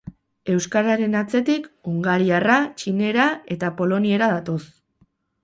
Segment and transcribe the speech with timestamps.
[0.51, 4.59] Euskararen atzetik, hungariarra, txinera eta poloniera datoz.